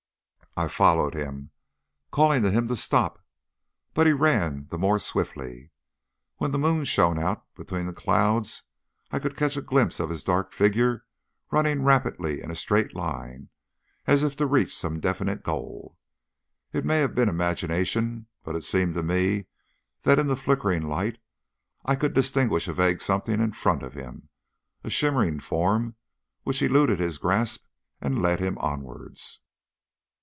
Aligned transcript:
I 0.57 0.67
followed 0.67 1.13
him, 1.13 1.51
calling 2.11 2.41
to 2.43 2.51
him 2.51 2.67
to 2.67 2.75
stop, 2.75 3.25
but 3.93 4.05
he 4.05 4.11
ran 4.11 4.67
the 4.69 4.77
more 4.77 4.99
swiftly. 4.99 5.71
When 6.39 6.51
the 6.51 6.59
moon 6.59 6.83
shone 6.83 7.17
out 7.17 7.45
between 7.55 7.85
the 7.85 7.93
clouds 7.93 8.63
I 9.13 9.19
could 9.19 9.37
catch 9.37 9.55
a 9.55 9.61
glimpse 9.61 10.01
of 10.01 10.09
his 10.09 10.25
dark 10.25 10.51
figure, 10.51 11.05
running 11.51 11.83
rapidly 11.85 12.41
in 12.41 12.51
a 12.51 12.55
straight 12.57 12.93
line, 12.93 13.47
as 14.05 14.23
if 14.23 14.35
to 14.35 14.45
reach 14.45 14.75
some 14.75 14.99
definite 14.99 15.41
goal. 15.41 15.97
It 16.73 16.83
may 16.83 16.99
have 16.99 17.15
been 17.15 17.29
imagination, 17.29 18.27
but 18.43 18.57
it 18.57 18.65
seemed 18.65 18.93
to 18.95 19.03
me 19.03 19.45
that 20.01 20.19
in 20.19 20.27
the 20.27 20.35
flickering 20.35 20.83
light 20.83 21.17
I 21.85 21.95
could 21.95 22.13
distinguish 22.13 22.67
a 22.67 22.73
vague 22.73 22.99
something 22.99 23.39
in 23.39 23.53
front 23.53 23.83
of 23.83 23.93
him 23.93 24.27
a 24.83 24.89
shimmering 24.89 25.39
form 25.39 25.95
which 26.43 26.61
eluded 26.61 26.99
his 26.99 27.17
grasp 27.19 27.65
and 28.01 28.21
led 28.21 28.41
him 28.41 28.57
onwards. 28.57 29.39